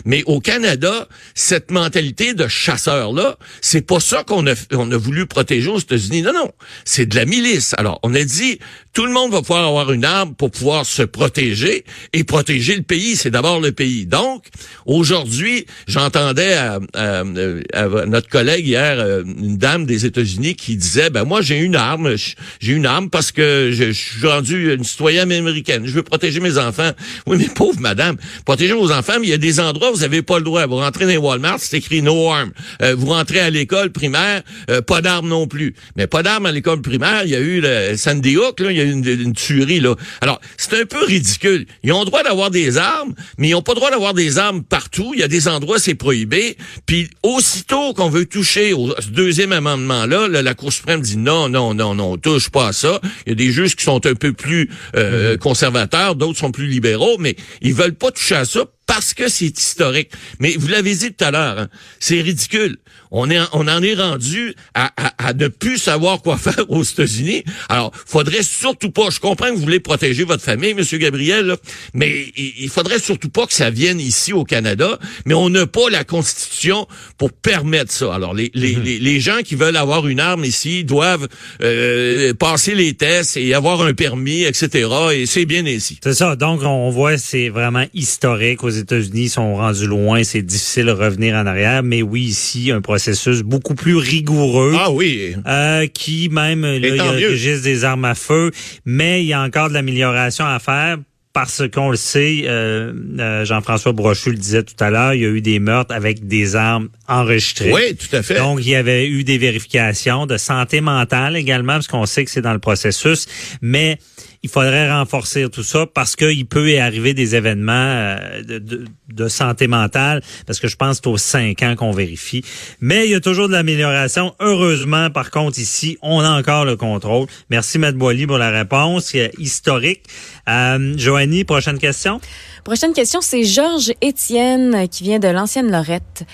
Mais 0.05 0.23
au 0.27 0.41
Canada, 0.41 1.09
cette 1.35 1.71
mentalité 1.71 2.35
de 2.35 2.49
chasseur-là, 2.49 3.39
c'est 3.61 3.87
pas 3.87 4.00
ça 4.00 4.25
qu'on 4.25 4.47
a, 4.47 4.55
on 4.73 4.91
a 4.91 4.97
voulu 4.97 5.27
protéger 5.27 5.69
aux 5.69 5.79
États-Unis. 5.79 6.23
Non, 6.23 6.33
non, 6.35 6.50
c'est 6.85 7.06
de 7.06 7.15
la 7.17 7.25
milice. 7.25 7.75
Alors, 7.79 8.00
on 8.03 8.15
a 8.15 8.25
dit, 8.25 8.59
tout 8.93 9.06
le 9.06 9.12
monde 9.12 9.31
va 9.33 9.41
pouvoir 9.43 9.67
avoir 9.67 9.93
une 9.93 10.05
arme 10.05 10.35
pour 10.35 10.50
pouvoir 10.50 10.85
se 10.85 11.03
protéger 11.03 11.85
et 12.12 12.25
protéger 12.25 12.75
le 12.75 12.83
pays. 12.83 13.15
C'est 13.17 13.31
d'abord 13.31 13.61
le 13.61 13.71
pays. 13.73 14.06
Donc, 14.06 14.45
aujourd'hui, 14.87 15.67
j'entendais 15.87 16.55
à, 16.55 16.81
à- 16.95 17.21
à 17.21 17.87
notre 18.06 18.29
collègue 18.29 18.67
hier, 18.67 18.88
euh, 18.96 19.25
une 19.25 19.56
dame 19.56 19.85
des 19.85 20.06
États-Unis 20.06 20.55
qui 20.55 20.76
disait, 20.76 21.11
ben 21.11 21.25
moi 21.25 21.43
j'ai 21.43 21.58
une 21.58 21.76
arme, 21.76 22.14
j'ai 22.61 22.73
une 22.73 22.87
arme 22.87 23.11
parce 23.11 23.32
que 23.32 23.70
je, 23.73 23.90
suis 23.90 24.26
rendu 24.26 24.75
une 24.75 24.85
citoyenne 24.85 25.31
américaine. 25.32 25.87
Je 25.87 25.93
veux 25.93 26.02
protéger 26.02 26.40
mes 26.40 26.58
enfants. 26.58 26.90
Oui, 27.26 27.37
mais 27.38 27.49
pauvre 27.49 27.81
madame, 27.81 28.17
protéger 28.44 28.73
vos 28.73 28.90
enfants, 28.93 29.14
mais 29.20 29.26
il 29.26 29.31
y 29.31 29.35
a 29.35 29.38
des 29.38 29.61
endroits 29.61 29.90
où 29.90 29.94
vous 29.94 30.00
n'avez 30.00 30.23
pas 30.23 30.38
le 30.38 30.44
droit. 30.44 30.67
Vous 30.67 30.76
rentrez 30.76 31.05
dans 31.05 31.11
les 31.11 31.17
Walmart, 31.17 31.58
c'est 31.58 31.76
écrit 31.76 32.02
no 32.02 32.31
arm. 32.31 32.52
Euh, 32.82 32.94
vous 32.96 33.06
rentrez 33.06 33.40
à 33.40 33.50
l'école 33.50 33.90
primaire, 33.90 34.43
euh, 34.70 34.81
pas 34.81 35.00
d'armes 35.00 35.29
non 35.29 35.46
plus. 35.46 35.75
Mais 35.96 36.06
pas 36.06 36.23
d'armes 36.23 36.46
à 36.46 36.52
l'école 36.52 36.81
primaire, 36.81 37.23
il 37.25 37.31
y 37.31 37.37
a 37.37 37.40
eu 37.40 37.61
le 37.61 37.96
Sandy 37.96 38.37
Hook, 38.37 38.61
là, 38.61 38.70
il 38.70 38.76
y 38.76 38.81
a 38.81 38.85
eu 38.85 38.93
une, 38.93 39.06
une 39.06 39.32
tuerie 39.32 39.81
là. 39.81 39.94
Alors, 40.20 40.40
c'est 40.56 40.81
un 40.81 40.87
peu 40.87 41.05
ridicule. 41.05 41.67
Ils 41.82 41.93
ont 41.93 42.00
le 42.00 42.06
droit 42.06 42.23
d'avoir 42.23 42.50
des 42.50 42.79
armes, 42.79 43.14
mais 43.37 43.49
ils 43.49 43.52
n'ont 43.52 43.62
pas 43.62 43.73
le 43.73 43.76
droit 43.76 43.90
d'avoir 43.90 44.14
des 44.14 44.38
armes 44.38 44.62
partout. 44.62 45.12
Il 45.14 45.20
y 45.20 45.23
a 45.23 45.29
des 45.29 45.49
endroits 45.49 45.79
c'est 45.79 45.94
prohibé. 45.94 46.56
Puis 46.87 47.08
aussitôt 47.23 47.93
qu'on 47.94 48.08
veut 48.08 48.26
toucher 48.26 48.73
au 48.78 48.94
ce 48.98 49.08
deuxième 49.08 49.52
amendement-là, 49.52 50.28
là, 50.28 50.42
la 50.42 50.54
Cour 50.54 50.72
suprême 50.72 51.00
dit 51.00 51.16
non, 51.16 51.48
non, 51.48 51.75
non, 51.75 51.94
non, 51.94 52.12
on 52.12 52.16
touche 52.16 52.50
pas 52.50 52.69
à 52.69 52.72
ça. 52.72 53.00
Il 53.26 53.30
y 53.30 53.32
a 53.32 53.34
des 53.34 53.50
juges 53.50 53.76
qui 53.76 53.84
sont 53.84 54.04
un 54.06 54.14
peu 54.14 54.32
plus 54.32 54.70
euh, 54.96 55.36
conservateurs, 55.36 56.14
d'autres 56.14 56.38
sont 56.38 56.52
plus 56.52 56.66
libéraux, 56.66 57.16
mais 57.19 57.36
ils 57.60 57.75
veulent 57.75 57.94
pas 57.94 58.10
toucher 58.10 58.36
à 58.36 58.44
ça 58.44 58.64
parce 58.88 59.14
que 59.14 59.29
c'est 59.29 59.56
historique. 59.56 60.11
Mais 60.40 60.56
vous 60.58 60.67
l'avez 60.67 60.94
dit 60.94 61.12
tout 61.12 61.25
à 61.25 61.31
l'heure, 61.31 61.58
hein, 61.61 61.69
c'est 62.00 62.20
ridicule. 62.20 62.79
On 63.11 63.31
est, 63.31 63.38
on 63.52 63.69
en 63.69 63.82
est 63.82 63.94
rendu 63.94 64.55
à, 64.75 64.90
à, 64.96 65.29
à 65.29 65.32
ne 65.35 65.49
plus 65.49 65.79
savoir 65.79 66.20
quoi 66.20 66.37
faire 66.46 66.64
aux 66.69 66.82
États-Unis. 66.82 67.44
Alors, 67.69 67.93
faudrait 68.06 68.43
surtout 68.43 68.90
pas. 68.90 69.11
Je 69.11 69.20
comprends 69.20 69.49
que 69.50 69.55
vous 69.55 69.62
voulez 69.62 69.81
protéger 69.81 70.25
votre 70.25 70.43
famille, 70.43 70.75
Monsieur 70.75 70.99
Gabriel, 70.99 71.46
là, 71.46 71.56
mais 71.94 72.32
il, 72.37 72.55
il 72.58 72.69
faudrait 72.69 72.99
surtout 72.99 73.29
pas 73.29 73.46
que 73.46 73.52
ça 73.52 73.70
vienne 73.70 74.00
ici 74.00 74.32
au 74.32 74.44
Canada. 74.44 74.99
Mais 75.26 75.35
on 75.35 75.50
n'a 75.50 75.67
pas 75.67 75.88
la 75.90 76.05
Constitution 76.05 76.87
pour 77.19 77.32
permettre 77.32 77.93
ça. 77.93 78.14
Alors, 78.14 78.35
les, 78.35 78.50
les, 78.55 78.75
les, 78.75 78.99
les 78.99 79.20
gens 79.20 79.38
qui 79.44 79.55
veulent 79.55 79.76
avoir 79.76 80.08
une 80.08 80.20
arme 80.20 80.44
ici 80.44 80.85
doivent 80.85 81.29
euh, 81.62 82.32
passer 82.35 82.75
les 82.75 82.94
tests 82.94 83.37
et 83.37 83.52
avoir 83.55 83.82
un 83.82 83.93
permis, 83.93 84.44
etc. 84.44 84.88
Et 85.12 85.26
c'est 85.26 85.46
bien 85.46 85.64
ici. 85.67 86.00
C'est 86.02 86.14
ça. 86.14 86.37
Donc, 86.37 86.62
on 86.62 86.90
voit, 86.90 87.19
c'est 87.19 87.50
vraiment 87.50 87.85
historique. 87.93 88.64
Aux 88.64 88.77
États-Unis, 88.80 89.28
sont 89.28 89.54
rendus 89.56 89.86
loin. 89.86 90.22
C'est 90.25 90.42
difficile 90.42 90.86
de 90.86 90.92
revenir 90.92 91.34
en 91.34 91.46
arrière. 91.46 91.82
Mais 91.82 92.02
oui, 92.02 92.22
ici, 92.22 92.70
un 92.70 92.80
processus 92.80 93.42
beaucoup 93.42 93.75
plus 93.75 93.96
rigoureux. 93.96 94.75
Ah 94.78 94.90
oui. 94.90 95.34
Euh, 95.46 95.86
qui 95.86 96.28
même, 96.28 96.62
là, 96.62 96.76
il 96.76 96.96
y 96.96 97.00
a 97.00 97.12
le 97.12 97.30
registre 97.30 97.64
des 97.64 97.84
armes 97.84 98.04
à 98.04 98.14
feu, 98.14 98.50
mais 98.84 99.22
il 99.22 99.26
y 99.26 99.32
a 99.32 99.42
encore 99.42 99.69
de 99.69 99.75
l'amélioration 99.75 100.44
à 100.44 100.58
faire 100.58 100.98
parce 101.38 101.62
qu'on 101.72 101.90
le 101.90 101.96
sait, 101.96 102.46
euh, 102.46 102.92
euh, 103.20 103.44
Jean-François 103.44 103.92
Brochu 103.92 104.30
le 104.30 104.36
disait 104.36 104.64
tout 104.64 104.82
à 104.82 104.90
l'heure, 104.90 105.14
il 105.14 105.22
y 105.22 105.25
a 105.25 105.28
eu 105.28 105.40
des 105.40 105.60
meurtres 105.60 105.94
avec 105.94 106.26
des 106.26 106.56
armes 106.56 106.88
enregistrées. 107.06 107.72
Oui, 107.72 107.94
tout 107.94 108.16
à 108.16 108.22
fait. 108.22 108.38
Donc, 108.38 108.58
il 108.60 108.70
y 108.70 108.75
avait 108.75 109.06
eu 109.06 109.22
des 109.22 109.38
vérifications 109.38 110.26
de 110.26 110.36
santé 110.36 110.80
mentale 110.80 111.36
également, 111.36 111.75
parce 111.75 111.86
qu'on 111.86 112.06
sait 112.06 112.25
que 112.25 112.30
c'est 112.32 112.40
dans 112.40 112.54
le 112.54 112.58
processus, 112.58 113.28
mais 113.62 113.98
il 114.43 114.50
faudrait 114.50 114.90
renforcer 114.93 115.49
tout 115.50 115.62
ça 115.62 115.87
parce 115.87 116.14
qu'il 116.17 116.46
peut 116.46 116.70
y 116.70 116.79
arriver 116.79 117.14
des 117.14 117.35
événements 117.35 117.73
euh, 117.73 118.43
de, 118.43 118.58
de- 118.58 118.85
de 119.12 119.29
santé 119.29 119.67
mentale, 119.69 120.23
parce 120.46 120.61
que 120.61 120.69
je 120.69 120.76
pense 120.76 120.96
c'est 120.96 121.06
aux 121.06 121.17
cinq 121.17 121.62
ans 121.62 121.75
qu'on 121.76 121.93
vérifie. 121.93 122.44
Mais 122.81 123.06
il 123.06 123.11
y 123.11 123.14
a 123.14 123.20
toujours 123.20 123.49
de 123.49 123.52
l'amélioration. 123.52 124.35
Heureusement, 124.40 125.11
par 125.11 125.31
contre, 125.31 125.58
ici, 125.58 125.99
on 126.02 126.20
a 126.20 126.31
encore 126.31 126.64
le 126.64 126.76
contrôle. 126.76 127.26
Merci, 127.50 127.79
Matt 127.79 127.96
Boily, 127.96 128.26
pour 128.26 128.38
la 128.38 128.50
réponse 128.50 129.12
euh, 129.14 129.29
historique. 129.38 130.02
Euh, 130.49 130.94
Joanie, 130.96 131.44
prochaine 131.44 131.79
question? 131.79 132.20
Prochaine 132.64 132.93
question, 132.93 133.20
c'est 133.20 133.44
Georges 133.44 133.93
Étienne 134.02 134.75
euh, 134.75 134.87
qui 134.87 135.02
vient 135.05 135.19
de 135.19 135.29
l'ancienne 135.29 135.70
Lorette. 135.70 136.25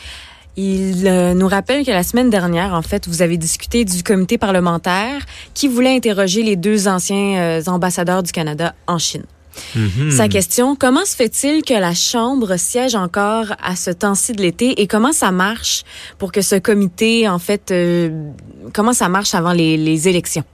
Il 0.57 1.09
euh, 1.09 1.35
nous 1.35 1.49
rappelle 1.49 1.85
que 1.85 1.91
la 1.91 2.05
semaine 2.05 2.31
dernière, 2.31 2.75
en 2.75 2.83
fait, 2.83 3.09
vous 3.09 3.23
avez 3.23 3.37
discuté 3.37 3.85
du 3.85 4.03
comité 4.03 4.39
parlementaire 4.39 5.21
qui 5.53 5.67
voulait 5.67 5.97
interroger 5.97 6.43
les 6.43 6.57
deux 6.57 6.87
anciens 6.87 7.39
euh, 7.39 7.63
ambassadeurs 7.67 8.23
du 8.23 8.31
Canada 8.31 8.75
en 8.87 8.99
Chine. 8.99 9.25
Sa 10.11 10.29
question, 10.29 10.75
comment 10.75 11.05
se 11.05 11.15
fait-il 11.15 11.63
que 11.63 11.75
la 11.75 11.95
Chambre 11.95 12.57
siège 12.57 12.97
encore 12.97 13.55
à 13.63 13.77
ce 13.77 13.91
temps-ci 13.91 14.33
de 14.33 14.43
l'été 14.43 14.81
et 14.83 14.89
comment 14.89 15.13
ça 15.13 15.31
marche 15.31 15.85
pour 16.19 16.33
que 16.33 16.43
ce 16.43 16.57
comité, 16.57 17.29
en 17.29 17.39
fait, 17.39 17.71
euh, 17.71 18.31
comment 18.73 18.93
ça 18.93 19.09
marche 19.09 19.35
avant 19.35 19.53
les, 19.53 19.77
les 19.77 20.09
élections? 20.09 20.45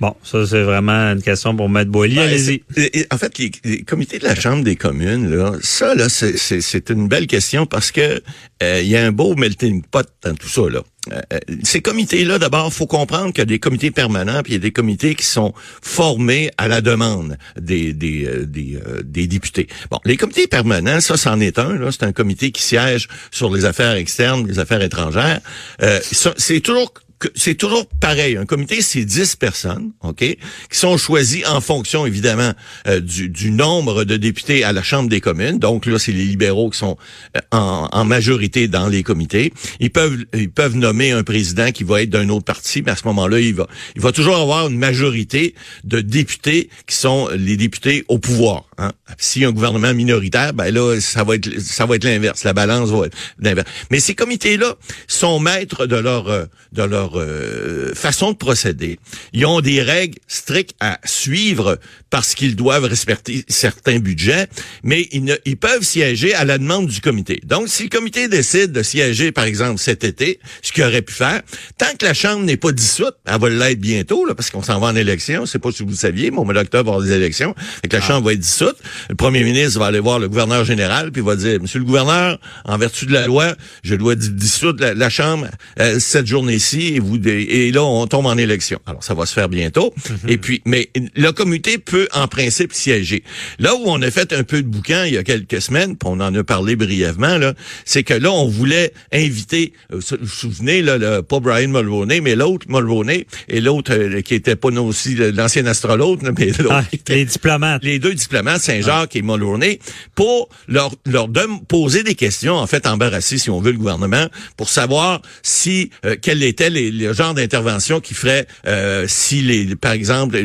Bon, 0.00 0.14
ça, 0.22 0.46
c'est 0.46 0.62
vraiment 0.62 0.92
une 1.12 1.22
question 1.22 1.56
pour 1.56 1.68
Matt 1.68 1.88
Boily. 1.88 2.14
Ben, 2.16 2.22
Allez-y. 2.28 2.62
En 3.10 3.18
fait, 3.18 3.36
les, 3.38 3.50
les 3.64 3.82
comités 3.82 4.18
de 4.20 4.24
la 4.24 4.36
Chambre 4.36 4.62
des 4.62 4.76
communes, 4.76 5.28
là, 5.34 5.52
ça, 5.60 5.94
là, 5.96 6.08
c'est- 6.08 6.36
c'est 6.36 6.60
c'est 6.60 6.90
une 6.90 7.08
belle 7.08 7.26
question 7.26 7.66
parce 7.66 7.90
que 7.90 8.22
euh, 8.62 8.80
il 8.80 8.88
y 8.88 8.96
a 8.96 9.04
un 9.04 9.10
beau 9.12 9.34
melting 9.34 9.82
pot 9.82 10.06
dans 10.22 10.34
tout 10.34 10.48
ça, 10.48 10.62
là. 10.70 10.82
Euh, 11.12 11.20
euh, 11.32 11.38
ces 11.64 11.80
comités-là, 11.80 12.38
d'abord, 12.38 12.72
faut 12.72 12.86
comprendre 12.86 13.28
qu'il 13.32 13.38
y 13.38 13.42
a 13.42 13.46
des 13.46 13.58
comités 13.58 13.90
permanents, 13.90 14.42
puis 14.42 14.52
il 14.52 14.56
y 14.56 14.58
a 14.58 14.60
des 14.60 14.72
comités 14.72 15.14
qui 15.14 15.24
sont 15.24 15.52
formés 15.82 16.50
à 16.58 16.68
la 16.68 16.80
demande 16.80 17.36
des 17.58 17.92
des 17.92 18.26
euh, 18.26 18.44
des, 18.46 18.78
des 19.04 19.26
députés. 19.26 19.66
Bon, 19.90 19.98
les 20.04 20.16
comités 20.16 20.46
permanents, 20.46 21.00
ça, 21.00 21.16
c'en 21.16 21.40
est 21.40 21.58
un. 21.58 21.76
Là, 21.76 21.90
c'est 21.90 22.04
un 22.04 22.12
comité 22.12 22.50
qui 22.52 22.62
siège 22.62 23.08
sur 23.30 23.52
les 23.54 23.64
affaires 23.64 23.94
externes, 23.94 24.46
les 24.46 24.58
affaires 24.58 24.82
étrangères. 24.82 25.40
Euh, 25.82 25.98
ça, 26.02 26.34
c'est 26.36 26.60
toujours 26.60 26.92
c'est 27.34 27.54
toujours 27.54 27.86
pareil. 28.00 28.36
Un 28.36 28.46
comité, 28.46 28.80
c'est 28.82 29.04
10 29.04 29.36
personnes, 29.36 29.92
OK, 30.02 30.18
qui 30.18 30.38
sont 30.70 30.96
choisies 30.96 31.44
en 31.46 31.60
fonction, 31.60 32.06
évidemment, 32.06 32.52
euh, 32.86 33.00
du, 33.00 33.50
nombre 33.50 34.04
de 34.04 34.16
députés 34.16 34.62
à 34.62 34.72
la 34.72 34.82
Chambre 34.82 35.08
des 35.08 35.20
communes. 35.20 35.58
Donc 35.58 35.86
là, 35.86 35.98
c'est 35.98 36.12
les 36.12 36.24
libéraux 36.24 36.70
qui 36.70 36.78
sont 36.78 36.96
euh, 37.36 37.40
en, 37.50 38.04
majorité 38.04 38.68
dans 38.68 38.88
les 38.88 39.02
comités. 39.02 39.52
Ils 39.80 39.90
peuvent 39.90 40.24
ils 40.32 40.50
peuvent 40.50 40.76
nommer 40.76 41.10
un 41.12 41.22
président 41.22 41.72
qui 41.72 41.84
va 41.84 42.02
être 42.02 42.10
d'un 42.10 42.28
autre 42.28 42.44
parti, 42.44 42.82
mais 42.82 42.92
à 42.92 42.96
ce 42.96 43.06
moment-là, 43.06 43.40
il 43.40 43.54
va 43.54 43.66
il 43.96 44.02
va 44.02 44.12
toujours 44.12 44.36
avoir 44.36 44.68
une 44.68 44.78
majorité 44.78 45.54
de 45.84 46.00
députés 46.00 46.70
qui 46.86 46.94
sont 46.94 47.28
les 47.36 47.56
députés 47.56 48.04
au 48.08 48.18
pouvoir. 48.18 48.64
Hein. 48.78 48.92
S'il 49.18 49.44
un 49.44 49.52
gouvernement 49.52 49.92
minoritaire, 49.92 50.54
ben 50.54 50.72
là, 50.72 51.00
ça 51.00 51.24
va 51.24 51.34
être 51.34 51.60
ça 51.60 51.86
va 51.86 51.96
être 51.96 52.04
l'inverse. 52.04 52.44
La 52.44 52.52
balance 52.52 52.90
va 52.90 53.06
être 53.06 53.16
l'inverse. 53.38 53.68
Mais 53.90 54.00
ces 54.00 54.14
comités-là 54.14 54.76
sont 55.06 55.40
maîtres 55.40 55.86
de 55.86 55.96
leur 55.96 56.28
euh, 56.28 56.44
de 56.72 56.82
leur 56.82 57.07
leur 57.08 57.22
euh, 57.22 57.92
façon 57.94 58.32
de 58.32 58.36
procéder. 58.36 58.98
Ils 59.32 59.46
ont 59.46 59.60
des 59.60 59.82
règles 59.82 60.18
strictes 60.26 60.74
à 60.80 60.98
suivre 61.04 61.78
parce 62.10 62.34
qu'ils 62.34 62.56
doivent 62.56 62.84
respecter 62.84 63.44
certains 63.48 63.98
budgets, 63.98 64.46
mais 64.82 65.08
ils, 65.12 65.24
ne, 65.24 65.34
ils 65.44 65.56
peuvent 65.56 65.82
siéger 65.82 66.34
à 66.34 66.44
la 66.44 66.58
demande 66.58 66.86
du 66.86 67.00
comité. 67.00 67.40
Donc, 67.44 67.68
si 67.68 67.84
le 67.84 67.88
comité 67.88 68.28
décide 68.28 68.72
de 68.72 68.82
siéger, 68.82 69.32
par 69.32 69.44
exemple, 69.44 69.78
cet 69.78 70.04
été, 70.04 70.40
ce 70.62 70.72
qu'il 70.72 70.84
aurait 70.84 71.02
pu 71.02 71.12
faire, 71.12 71.42
tant 71.76 71.94
que 71.98 72.06
la 72.06 72.14
Chambre 72.14 72.44
n'est 72.44 72.56
pas 72.56 72.72
dissoute, 72.72 73.14
elle 73.26 73.38
va 73.38 73.48
l'être 73.48 73.80
bientôt, 73.80 74.24
là, 74.24 74.34
parce 74.34 74.50
qu'on 74.50 74.62
s'en 74.62 74.80
va 74.80 74.88
en 74.88 74.96
élection, 74.96 75.46
c'est 75.46 75.58
pas 75.58 75.70
si 75.72 75.82
vous 75.82 75.90
le 75.90 75.96
saviez, 75.96 76.30
mais 76.30 76.38
au 76.38 76.44
mois 76.44 76.54
d'octobre, 76.54 76.84
va 76.84 76.90
y 76.90 76.94
avoir 76.94 77.06
des 77.06 77.12
élections, 77.12 77.54
et 77.82 77.88
que 77.88 77.96
la 77.96 78.02
ah. 78.02 78.06
Chambre 78.06 78.26
va 78.26 78.32
être 78.32 78.40
dissoute, 78.40 78.76
le 79.10 79.14
premier 79.14 79.44
ministre 79.44 79.78
va 79.78 79.86
aller 79.86 80.00
voir 80.00 80.18
le 80.18 80.28
gouverneur 80.28 80.64
général, 80.64 81.12
puis 81.12 81.22
va 81.22 81.36
dire, 81.36 81.60
Monsieur 81.60 81.78
le 81.78 81.84
gouverneur, 81.84 82.38
en 82.64 82.78
vertu 82.78 83.06
de 83.06 83.12
la 83.12 83.26
loi, 83.26 83.54
je 83.82 83.94
dois 83.94 84.14
dissoudre 84.14 84.92
la, 84.94 85.08
Chambre 85.10 85.48
euh, 85.80 85.98
cette 85.98 86.26
journée-ci, 86.26 86.97
et, 86.98 87.00
vous, 87.00 87.18
et 87.26 87.70
là, 87.70 87.84
on 87.84 88.06
tombe 88.06 88.26
en 88.26 88.36
élection. 88.36 88.80
Alors, 88.86 89.02
ça 89.02 89.14
va 89.14 89.24
se 89.26 89.32
faire 89.32 89.48
bientôt. 89.48 89.94
Mhm. 90.08 90.18
Et 90.28 90.38
puis, 90.38 90.62
mais 90.64 90.90
le 91.14 91.30
comité 91.30 91.78
peut, 91.78 92.08
en 92.12 92.28
principe, 92.28 92.72
siéger. 92.72 93.22
Là 93.58 93.74
où 93.74 93.82
on 93.86 94.02
a 94.02 94.10
fait 94.10 94.32
un 94.32 94.42
peu 94.42 94.62
de 94.62 94.68
boucan 94.68 95.04
il 95.04 95.14
y 95.14 95.18
a 95.18 95.22
quelques 95.22 95.62
semaines, 95.62 95.96
puis 95.96 96.08
on 96.10 96.20
en 96.20 96.34
a 96.34 96.44
parlé 96.44 96.76
brièvement, 96.76 97.38
là, 97.38 97.54
c'est 97.84 98.02
que 98.02 98.14
là, 98.14 98.32
on 98.32 98.48
voulait 98.48 98.92
inviter, 99.12 99.72
euh, 99.92 100.00
vous 100.00 100.16
vous 100.20 100.26
souvenez, 100.26 100.82
là, 100.82 100.98
le, 100.98 101.22
pas 101.22 101.40
Brian 101.40 101.68
Mulroney, 101.68 102.20
mais 102.20 102.34
l'autre 102.34 102.66
Mulroney, 102.68 103.26
et 103.48 103.60
l'autre 103.60 103.94
euh, 103.94 104.20
qui 104.22 104.34
était 104.34 104.56
pas 104.56 104.70
non 104.70 104.86
aussi 104.86 105.14
l'ancien 105.14 105.66
astrologue, 105.66 106.20
mais 106.38 106.46
l'autre. 106.58 106.68
Ah, 106.70 106.84
les 107.08 107.24
diplomates. 107.24 107.84
Les 107.84 107.98
deux 107.98 108.14
diplomates, 108.14 108.62
Saint-Jacques 108.62 109.14
et 109.16 109.22
Mulroney, 109.22 109.78
pour 110.14 110.48
leur, 110.66 110.92
leur 111.06 111.28
poser 111.68 112.02
des 112.02 112.14
questions, 112.14 112.54
en 112.54 112.66
fait, 112.66 112.86
embarrassées, 112.86 113.38
si 113.38 113.50
on 113.50 113.60
veut, 113.60 113.72
le 113.72 113.78
gouvernement, 113.78 114.26
pour 114.56 114.68
savoir 114.68 115.22
si, 115.42 115.90
euh, 116.04 116.16
quel 116.20 116.42
était 116.42 116.70
les, 116.70 116.87
le 116.90 117.12
genre 117.12 117.34
d'intervention 117.34 118.00
qui 118.00 118.14
ferait 118.14 118.46
euh, 118.66 119.06
si, 119.08 119.42
les, 119.42 119.76
par 119.76 119.92
exemple, 119.92 120.38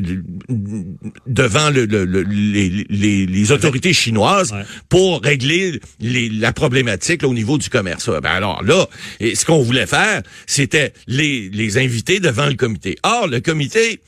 devant 1.28 1.70
le, 1.70 1.86
les, 1.86 2.86
les, 2.90 3.26
les, 3.26 3.52
autorités 3.52 3.94
chinoises 3.94 4.54
pour 4.90 5.22
régler 5.22 5.80
les, 6.00 6.30
la 6.30 6.54
problématique 6.54 7.24
au 7.24 7.34
niveau 7.34 7.58
du 7.58 7.70
commerce. 7.70 8.10
Ben 8.10 8.32
alors 8.32 8.64
là, 8.64 8.88
et 9.20 9.36
ce 9.36 9.46
qu'on 9.46 9.62
voulait 9.62 9.88
faire, 9.88 10.22
c'était 10.46 10.94
les, 11.08 11.50
les 11.50 11.78
inviter 11.78 12.20
devant 12.20 12.48
le 12.48 12.56
comité. 12.56 12.98
Or, 13.04 13.28
le 13.28 13.40
comité 13.40 14.00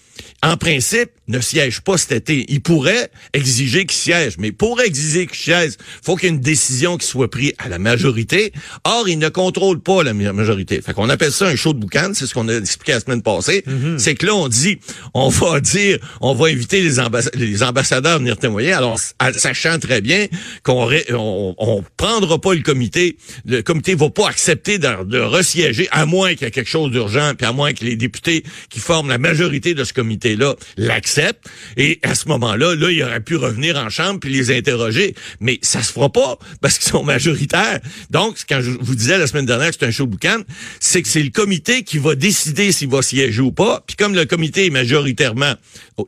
en 0.44 0.58
principe, 0.58 1.10
ne 1.28 1.40
siège 1.40 1.82
pas 1.82 1.98
cet 1.98 2.12
été. 2.12 2.46
Il 2.50 2.62
pourrait 2.62 3.10
exiger 3.34 3.86
qu'il 3.86 3.98
siège, 3.98 4.36
mais 4.38 4.52
pour 4.52 4.80
exiger 4.80 5.26
qu'il 5.26 5.38
siège, 5.38 5.74
faut 6.04 6.16
qu'il 6.16 6.30
y 6.30 6.32
ait 6.32 6.36
une 6.36 6.42
décision 6.42 6.98
qui 6.98 7.08
soit 7.08 7.32
prise 7.32 7.54
à 7.58 7.68
la 7.68 7.80
majorité. 7.80 8.54
Or, 8.84 9.10
il 9.10 9.18
ne 9.18 9.30
contrôle 9.30 9.80
pas 9.80 10.04
la 10.04 10.14
majorité. 10.14 10.82
Fait 10.82 10.94
qu'on 10.94 11.10
appelle 11.10 11.32
ça 11.32 11.48
un 11.48 11.56
show 11.56 11.74
de 11.74 11.80
boucan, 11.80 12.12
c'est 12.14 12.28
ce 12.28 12.34
qu'on 12.34 12.48
a 12.48 12.56
expliqué 12.56 12.92
la 12.94 13.00
semaine 13.00 13.24
passée. 13.24 13.64
Mm-hmm. 13.68 13.98
C'est 13.98 14.16
que 14.16 14.28
là, 14.28 14.36
on 14.36 14.48
dit, 14.48 14.78
on 15.14 15.30
va 15.30 15.60
dire, 15.62 15.98
on 16.22 16.36
va 16.36 16.48
inviter 16.48 16.82
les, 16.82 17.02
les 17.34 17.64
ambassadeurs 17.64 18.16
à 18.16 18.18
venir 18.20 18.38
témoigner, 18.38 18.74
alors 18.74 19.00
sachant 19.36 19.80
très 19.80 20.02
bien 20.02 20.28
qu'on 20.64 20.90
on, 21.12 21.56
on, 21.58 21.84
prendra 21.98 22.40
pas 22.40 22.54
le 22.54 22.62
comité, 22.62 23.18
le 23.46 23.62
comité 23.62 23.96
va 23.96 24.10
pas 24.10 24.30
accepter 24.30 24.78
de, 24.78 25.04
de 25.06 25.20
resiéger, 25.20 25.88
à 25.92 26.06
moins 26.06 26.36
qu'il 26.36 26.44
y 26.44 26.48
ait 26.48 26.52
quelque 26.52 26.70
chose 26.70 26.92
d'urgent, 26.92 27.34
puis 27.36 27.48
à 27.48 27.52
moins 27.52 27.74
que 27.74 27.84
les 27.84 27.96
députés 27.96 28.44
qui 28.70 28.80
forment 28.80 29.10
la 29.10 29.18
majorité 29.18 29.74
de 29.74 29.84
ce 29.84 29.94
comité 29.94 30.05
comité-là 30.06 30.56
l'accepte. 30.78 31.48
Et 31.78 32.00
à 32.04 32.14
ce 32.14 32.28
moment-là, 32.28 32.76
là, 32.76 32.92
il 32.92 33.04
aurait 33.04 33.22
pu 33.22 33.36
revenir 33.36 33.76
en 33.78 33.90
chambre 33.90 34.20
puis 34.20 34.32
les 34.32 34.56
interroger. 34.56 35.16
Mais 35.40 35.58
ça 35.64 35.82
se 35.82 35.92
fera 35.92 36.10
pas 36.10 36.38
parce 36.62 36.78
qu'ils 36.78 36.92
sont 36.92 37.04
majoritaires. 37.04 37.80
Donc, 38.12 38.38
quand 38.48 38.62
je 38.62 38.70
vous 38.70 38.96
disais 38.96 39.18
la 39.18 39.26
semaine 39.26 39.48
dernière 39.48 39.70
que 39.70 39.78
c'est 39.80 39.86
un 39.86 39.92
show 39.92 40.06
boucan, 40.06 40.42
c'est 40.80 41.02
que 41.02 41.08
c'est 41.08 41.24
le 41.24 41.32
comité 41.32 41.84
qui 41.84 41.98
va 41.98 42.14
décider 42.14 42.72
s'il 42.72 42.90
va 42.90 43.02
siéger 43.02 43.42
ou 43.42 43.52
pas. 43.52 43.84
Puis 43.88 43.96
comme 43.96 44.14
le 44.14 44.26
comité 44.26 44.68
est 44.68 44.70
majoritairement 44.70 45.56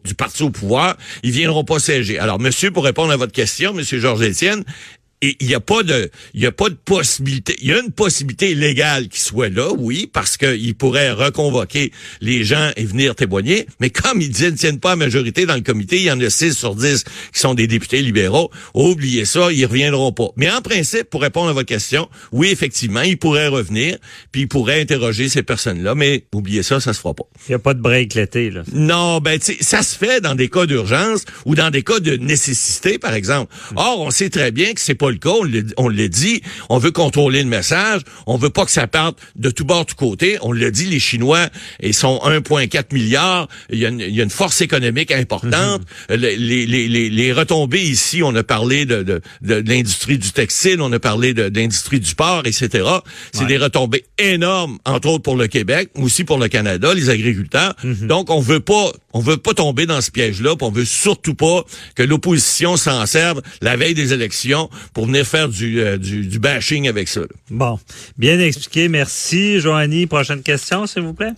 du 0.03 0.13
parti 0.13 0.43
au 0.43 0.51
pouvoir, 0.51 0.95
ils 1.23 1.31
viendront 1.31 1.63
pas 1.63 1.79
siéger. 1.79 2.19
Alors, 2.19 2.39
monsieur, 2.39 2.69
pour 2.69 2.83
répondre 2.83 3.11
à 3.11 3.17
votre 3.17 3.31
question, 3.31 3.73
monsieur 3.73 3.99
Georges 3.99 4.21
Etienne, 4.21 4.63
et 4.65 4.96
il 5.21 5.47
n'y 5.47 5.55
a 5.55 5.59
pas 5.59 5.81
de, 5.81 6.11
il 6.33 6.41
y 6.41 6.45
a 6.45 6.51
pas 6.51 6.69
de 6.69 6.75
possibilité. 6.75 7.55
Il 7.61 7.69
y 7.69 7.73
a 7.73 7.79
une 7.79 7.91
possibilité 7.91 8.53
légale 8.53 9.07
qui 9.07 9.19
soit 9.19 9.49
là, 9.49 9.71
oui, 9.75 10.09
parce 10.11 10.37
qu'il 10.37 10.75
pourrait 10.75 11.11
reconvoquer 11.11 11.91
les 12.21 12.43
gens 12.43 12.71
et 12.75 12.85
venir 12.85 13.15
témoigner. 13.15 13.65
Mais 13.79 13.89
comme 13.89 14.21
ils 14.21 14.29
ne 14.29 14.49
tiennent 14.51 14.79
pas 14.79 14.91
à 14.91 14.95
majorité 14.95 15.45
dans 15.47 15.55
le 15.55 15.61
comité, 15.61 15.97
il 15.97 16.03
y 16.03 16.11
en 16.11 16.19
a 16.21 16.29
6 16.29 16.55
sur 16.55 16.75
10 16.75 17.03
qui 17.33 17.39
sont 17.39 17.55
des 17.55 17.65
députés 17.65 18.01
libéraux. 18.01 18.51
Oubliez 18.75 19.25
ça, 19.25 19.51
ils 19.51 19.65
reviendront 19.65 20.11
pas. 20.11 20.29
Mais 20.35 20.51
en 20.51 20.61
principe, 20.61 21.09
pour 21.09 21.21
répondre 21.21 21.49
à 21.49 21.53
votre 21.53 21.67
question, 21.67 22.09
oui, 22.31 22.49
effectivement, 22.49 23.01
ils 23.01 23.17
pourraient 23.17 23.47
revenir, 23.47 23.97
puis 24.31 24.41
ils 24.41 24.47
pourraient 24.47 24.81
interroger 24.81 25.29
ces 25.29 25.41
personnes-là. 25.41 25.95
Mais 25.95 26.25
oubliez 26.33 26.61
ça, 26.61 26.79
ça 26.79 26.93
se 26.93 26.99
fera 26.99 27.15
pas. 27.15 27.25
Il 27.47 27.51
n'y 27.51 27.55
a 27.55 27.59
pas 27.59 27.73
de 27.73 27.81
break 27.81 28.13
l'été, 28.13 28.51
là. 28.51 28.61
Non, 28.71 29.19
ben, 29.19 29.39
ça 29.41 29.81
se 29.81 29.97
fait 29.97 30.21
dans 30.21 30.35
des 30.35 30.49
cas 30.49 30.67
d'urgence 30.67 31.25
ou 31.45 31.55
dans 31.55 31.71
des 31.71 31.81
cas 31.81 31.99
de 31.99 32.17
nécessité, 32.17 32.99
par 32.99 33.15
exemple. 33.15 33.51
Or, 33.75 34.01
on 34.01 34.11
sait 34.11 34.29
très 34.29 34.51
bien 34.51 34.73
que 34.73 34.81
c'est 34.81 34.93
pas 34.93 35.06
le 35.09 35.17
cas, 35.17 35.31
on 35.77 35.89
l'a 35.89 36.07
dit, 36.07 36.41
on 36.69 36.77
veut 36.77 36.91
contrôler 36.91 37.41
le 37.41 37.49
message, 37.49 38.01
on 38.25 38.37
veut 38.37 38.49
pas 38.49 38.65
que 38.65 38.71
ça 38.71 38.87
parte 38.87 39.17
de 39.35 39.49
tout 39.49 39.65
bord, 39.65 39.85
tout 39.85 39.95
côté. 39.95 40.37
On 40.41 40.51
l'a 40.51 40.71
dit, 40.71 40.85
les 40.85 40.99
Chinois, 40.99 41.47
ils 41.81 41.93
sont 41.93 42.19
1,4 42.25 42.93
milliard, 42.93 43.47
il 43.71 43.79
y, 43.79 43.85
a 43.85 43.89
une, 43.89 44.29
force 44.29 44.61
économique 44.61 45.11
importante. 45.11 45.81
Mhm. 46.09 46.15
les, 46.17 46.37
les, 46.37 47.09
les, 47.09 47.33
retombées 47.33 47.83
ici, 47.83 48.21
on 48.23 48.35
a 48.35 48.43
parlé 48.43 48.85
de, 48.85 49.03
de, 49.03 49.21
l'industrie 49.65 50.17
du 50.17 50.31
textile, 50.31 50.81
on 50.81 50.91
a 50.91 50.99
parlé 50.99 51.33
de, 51.33 51.51
l'industrie 51.53 51.99
du 51.99 52.15
port, 52.15 52.43
etc. 52.45 52.87
C'est 53.31 53.45
des 53.45 53.57
retombées 53.57 54.05
énormes, 54.17 54.77
entre 54.85 55.09
autres 55.09 55.23
pour 55.23 55.35
le 55.35 55.47
Québec, 55.47 55.89
mais 55.95 56.03
aussi 56.03 56.23
pour 56.23 56.37
le 56.37 56.47
Canada, 56.47 56.93
les 56.93 57.09
agriculteurs. 57.09 57.75
Mhm. 57.83 58.07
Donc, 58.07 58.29
on 58.29 58.41
veut 58.41 58.59
pas 58.59 58.91
on 59.17 59.19
veut 59.19 59.37
pas 59.37 59.55
tomber 59.55 59.87
dans 59.87 59.99
ce 59.99 60.11
piège-là, 60.11 60.53
on 60.61 60.69
veut 60.69 60.85
surtout 60.85 61.33
pas 61.33 61.63
que 61.95 62.03
l'opposition 62.03 62.77
s'en 62.77 63.03
serve 63.07 63.41
la 63.61 63.75
veille 63.75 63.95
des 63.95 64.13
élections 64.13 64.69
pour 64.97 65.05
venir 65.05 65.27
faire 65.27 65.47
du, 65.47 65.79
euh, 65.79 65.95
du, 65.99 66.25
du, 66.25 66.39
bashing 66.39 66.87
avec 66.87 67.07
ça. 67.07 67.21
Bon, 67.51 67.79
bien 68.17 68.39
expliqué. 68.39 68.89
Merci. 68.89 69.59
Joanie, 69.59 70.07
prochaine 70.07 70.41
question, 70.41 70.87
s'il 70.87 71.03
vous 71.03 71.13
plaît. 71.13 71.33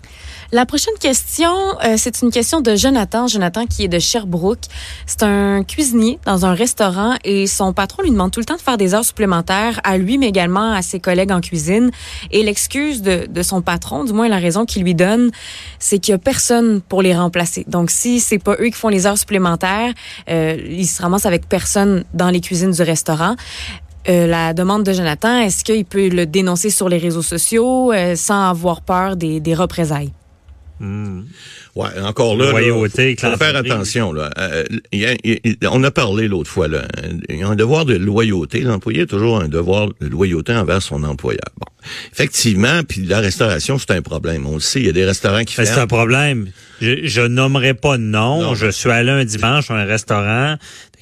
La 0.52 0.66
prochaine 0.66 0.96
question, 1.00 1.54
euh, 1.86 1.94
c'est 1.96 2.24
une 2.24 2.32
question 2.32 2.60
de 2.60 2.76
Jonathan. 2.76 3.28
Jonathan 3.28 3.68
qui 3.68 3.84
est 3.84 3.88
de 3.88 4.00
Sherbrooke. 4.00 4.64
C'est 5.06 5.22
un 5.22 5.64
cuisinier 5.64 6.18
dans 6.26 6.44
un 6.44 6.56
restaurant 6.56 7.14
et 7.24 7.46
son 7.46 7.72
patron 7.72 8.02
lui 8.02 8.10
demande 8.10 8.32
tout 8.32 8.40
le 8.40 8.48
temps 8.48 8.56
de 8.56 8.62
faire 8.62 8.78
des 8.78 8.96
heures 8.96 9.06
supplémentaires 9.06 9.80
à 9.84 10.00
lui, 10.00 10.18
mais 10.18 10.28
également 10.28 10.72
à 10.72 10.82
ses 10.82 11.00
collègues 11.00 11.32
en 11.32 11.40
cuisine. 11.40 11.92
Et 12.32 12.42
l'excuse 12.42 13.04
de, 13.04 13.28
de 13.30 13.44
son 13.44 13.62
patron, 13.62 14.06
du 14.06 14.12
moins 14.12 14.28
la 14.28 14.40
raison 14.40 14.66
qu'il 14.66 14.82
lui 14.82 14.96
donne, 14.96 15.30
c'est 15.78 16.00
qu'il 16.00 16.14
y 16.14 16.16
a 16.16 16.18
personne 16.18 16.82
pour 16.82 17.04
les 17.04 17.16
remplacer. 17.16 17.64
Donc 17.68 17.92
si 17.92 18.20
c'est 18.20 18.40
pas 18.40 18.56
eux 18.60 18.70
qui 18.70 18.72
font 18.72 18.90
les 18.90 19.06
heures 19.06 19.20
supplémentaires, 19.20 19.94
euh, 20.32 20.58
ils 20.68 20.88
se 20.88 21.00
ramassent 21.00 21.28
avec 21.28 21.48
personne 21.48 22.06
dans 22.16 22.32
les 22.32 22.42
cuisines 22.42 22.72
du 22.72 22.82
restaurant. 22.82 23.36
Euh, 24.08 24.26
la 24.26 24.56
demande 24.56 24.84
de 24.84 24.94
Jonathan, 24.94 25.42
est-ce 25.42 25.64
qu'il 25.64 25.86
peut 25.86 26.08
le 26.08 26.26
dénoncer 26.26 26.72
sur 26.72 26.90
les 26.90 26.98
réseaux 26.98 27.22
sociaux 27.22 27.94
euh, 27.94 28.16
sans 28.16 28.50
avoir 28.50 28.82
peur 28.82 29.16
des, 29.16 29.40
des 29.40 29.54
représailles? 29.54 30.12
Ouais, 30.80 31.90
encore 32.02 32.36
là, 32.38 32.52
il 32.62 33.20
faut 33.20 33.38
faire 33.38 33.56
attention. 33.56 34.14
Là. 34.14 34.30
Euh, 34.38 34.64
on 35.70 35.84
a 35.84 35.92
parlé 35.92 36.28
l'autre 36.28 36.50
fois. 36.50 36.68
Là, 36.68 36.84
il 37.30 37.38
y 37.38 37.44
a 37.44 37.48
un 37.48 37.56
devoir 37.56 37.86
de 37.86 37.96
loyauté. 37.96 38.62
L'employé 38.62 39.02
a 39.02 39.06
toujours 39.06 39.40
un 39.42 39.48
devoir 39.48 39.90
de 40.00 40.08
loyauté 40.08 40.54
envers 40.54 40.82
son 40.82 41.04
employeur. 41.04 41.50
Bon, 41.58 41.68
effectivement, 42.12 42.82
puis 42.88 43.06
la 43.06 43.20
restauration, 43.20 43.78
c'est 43.78 43.92
un 43.92 44.02
problème. 44.02 44.46
On 44.48 44.56
le 44.56 44.60
sait, 44.60 44.80
il 44.80 44.86
y 44.86 44.90
a 44.90 44.94
des 44.94 45.06
restaurants 45.06 45.44
qui 45.44 45.54
C'est 45.54 45.70
un 45.72 45.88
problème. 45.88 46.48
Je, 46.82 47.06
je 47.06 47.22
nommerai 47.22 47.74
pas 47.74 47.98
de 47.98 48.04
nom. 48.04 48.56
Je 48.56 48.72
suis 48.72 48.90
allé 48.90 49.12
un 49.12 49.26
dimanche 49.26 49.70
à 49.70 49.76
un 49.76 49.86
restaurant 49.86 50.56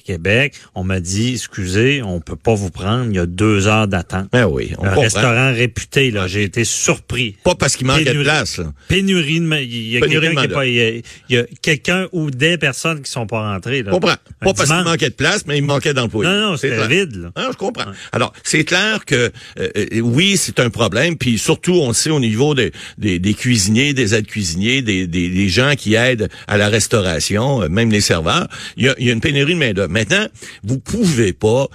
Québec, 0.08 0.54
on 0.74 0.84
m'a 0.84 1.00
dit, 1.00 1.34
excusez, 1.34 2.02
on 2.02 2.20
peut 2.20 2.34
pas 2.34 2.54
vous 2.54 2.70
prendre, 2.70 3.10
il 3.10 3.16
y 3.16 3.18
a 3.18 3.26
deux 3.26 3.66
heures 3.66 3.86
d'attente. 3.88 4.28
Ben 4.32 4.46
oui, 4.46 4.72
un 4.82 4.94
restaurant 4.94 5.52
réputé, 5.52 6.10
là, 6.10 6.26
j'ai 6.26 6.44
été 6.44 6.64
surpris. 6.64 7.36
Pas 7.44 7.54
parce 7.54 7.76
qu'il 7.76 7.86
manquait 7.86 8.14
de 8.14 8.22
place. 8.22 8.56
Là. 8.56 8.72
Pénurie 8.88 9.40
de, 9.40 9.56
il 9.60 9.90
y 9.90 9.96
a 9.98 10.00
quelqu'un 10.00 10.34
qui 10.34 10.48
pas, 10.48 10.66
il 10.66 11.02
y 11.28 11.36
a, 11.36 11.42
quelqu'un 11.60 12.06
ou 12.12 12.30
des 12.30 12.56
personnes 12.56 13.02
qui 13.02 13.10
sont 13.10 13.26
pas 13.26 13.52
rentrées. 13.52 13.82
Là. 13.82 13.90
Comprends. 13.90 14.16
Pas 14.40 14.54
parce 14.54 14.70
qu'il 14.70 14.84
manquait 14.84 15.10
de 15.10 15.14
place, 15.14 15.44
mais 15.46 15.58
il 15.58 15.64
manquait 15.64 15.92
d'employés. 15.92 16.30
Non, 16.30 16.52
non, 16.52 16.56
c'était 16.56 16.88
vide. 16.88 17.14
Là. 17.16 17.32
Ah, 17.34 17.48
je 17.52 17.56
comprends. 17.58 17.92
Alors, 18.12 18.32
c'est 18.44 18.64
clair 18.64 19.04
que 19.04 19.30
euh, 19.60 19.68
euh, 19.76 20.00
oui, 20.00 20.38
c'est 20.38 20.58
un 20.58 20.70
problème, 20.70 21.18
puis 21.18 21.36
surtout, 21.36 21.74
on 21.74 21.92
sait 21.92 22.08
au 22.08 22.20
niveau 22.20 22.54
des, 22.54 22.72
des, 22.96 23.18
des 23.18 23.34
cuisiniers, 23.34 23.92
des 23.92 24.14
aides-cuisiniers, 24.14 24.80
des, 24.80 25.06
des, 25.06 25.28
des, 25.28 25.48
gens 25.50 25.74
qui 25.76 25.96
aident 25.96 26.30
à 26.46 26.56
la 26.56 26.70
restauration, 26.70 27.62
euh, 27.62 27.68
même 27.68 27.90
les 27.90 28.00
serveurs, 28.00 28.48
il 28.78 28.86
y 28.86 28.88
a, 28.88 28.94
il 28.98 29.06
y 29.06 29.10
a 29.10 29.12
une 29.12 29.20
pénurie 29.20 29.52
de 29.52 29.58
main 29.58 29.72
d'œuvre. 29.74 29.97
Maintenant, 29.98 30.28
vous 30.62 30.78
pouvez 30.78 31.32
pas. 31.32 31.66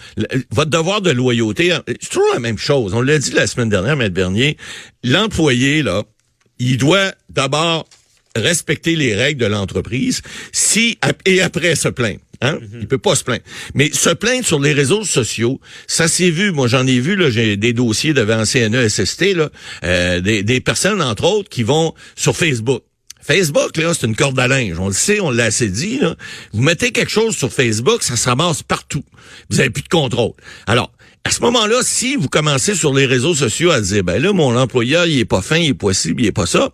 Votre 0.50 0.70
devoir 0.70 1.01
de 1.01 1.12
loyauté, 1.12 1.75
c'est 1.88 2.10
toujours 2.10 2.34
la 2.34 2.39
même 2.39 2.58
chose. 2.58 2.94
On 2.94 3.01
l'a 3.01 3.20
dit 3.20 3.32
la 3.32 3.48
semaine 3.48 3.68
dernière, 3.68 3.98
Maître 3.98 4.13
Bernier. 4.13 4.56
L'employé, 5.03 5.84
là, 5.84 6.03
il 6.58 6.77
doit 6.77 7.13
d'abord 7.27 7.86
respecter 8.34 8.96
les 8.96 9.13
règles 9.13 9.42
de 9.42 9.46
l'entreprise 9.46 10.22
si 10.53 10.98
et 11.25 11.42
après 11.42 11.75
se 11.75 11.89
plaindre. 11.89 12.22
Hein? 12.39 12.60
Il 12.80 12.88
peut 12.88 12.98
pas 12.98 13.18
se 13.18 13.25
plaindre. 13.25 13.44
Mais 13.74 13.92
se 13.92 14.12
plaindre 14.12 14.46
sur 14.46 14.62
les 14.62 14.72
réseaux 14.72 15.03
sociaux, 15.03 15.60
ça 15.86 16.08
s'est 16.08 16.30
vu. 16.30 16.53
Moi, 16.53 16.70
j'en 16.70 16.88
ai 16.88 17.01
vu, 17.01 17.18
là, 17.18 17.30
j'ai 17.30 17.58
des 17.58 17.74
dossiers 17.74 18.13
devant 18.13 18.46
CNESST, 18.46 19.36
là, 19.36 19.50
euh, 19.84 20.22
des, 20.22 20.44
des 20.44 20.62
personnes, 20.62 21.01
entre 21.01 21.25
autres, 21.25 21.50
qui 21.50 21.63
vont 21.63 21.94
sur 22.15 22.38
Facebook. 22.38 22.84
Facebook, 23.25 23.77
là, 23.77 23.94
c'est 23.94 24.06
une 24.06 24.15
corde 24.15 24.38
à 24.39 24.48
linge. 24.48 24.77
On 24.80 24.88
le 24.88 24.94
sait, 24.94 25.20
on 25.20 25.32
l'a 25.32 25.46
assez 25.46 25.70
dit. 25.70 26.01
Vous 26.51 26.62
mettez 26.62 26.92
quelque 26.92 27.12
chose 27.12 27.36
sur 27.36 27.51
Facebook, 27.51 28.03
ça 28.03 28.15
se 28.15 28.27
ramasse 28.27 28.63
partout. 28.63 29.03
Vous 29.50 29.60
avez 29.60 29.70
plus 29.70 29.84
de 29.84 29.89
contrôle. 29.89 30.34
Alors, 30.68 30.92
à 31.24 31.32
ce 31.32 31.39
moment-là, 31.42 31.77
si 31.84 32.18
vous 32.18 32.27
commencez 32.27 32.75
sur 32.75 32.94
les 32.94 33.06
réseaux 33.06 33.34
sociaux 33.34 33.72
à 33.72 33.80
dire, 33.80 34.03
ben 34.03 34.22
là, 34.22 34.34
mon 34.34 34.58
employeur, 34.58 35.06
il 35.06 35.20
est 35.20 35.25
pas 35.25 35.42
fin, 35.42 35.58
il 35.58 35.70
est 35.70 35.74
pas 35.74 35.94
ci, 35.94 36.13
il 36.18 36.25
est 36.25 36.34
pas 36.34 36.46
ça, 36.46 36.72